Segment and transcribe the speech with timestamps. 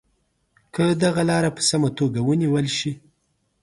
[0.73, 2.91] که دغه لاره په سمه توګه ونیول شي.